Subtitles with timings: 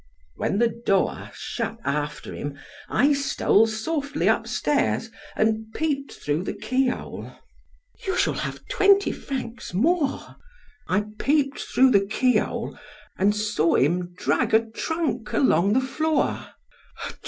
[0.35, 2.57] "When the door shut after him,
[2.89, 7.31] I stole softly up stairs, and peeped through the keyhole."
[8.07, 10.37] "You shall have twenty francs more."
[10.87, 12.79] "I peeped through the keyhole,
[13.15, 16.47] and saw him drag a trunk along the floor."